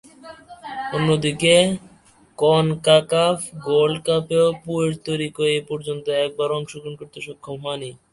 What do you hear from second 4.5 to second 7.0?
Puerto Rico এপর্যন্ত একবারও অংশগ্রহণ